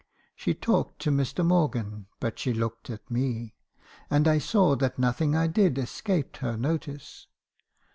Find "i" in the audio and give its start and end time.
4.27-4.39, 5.35-5.45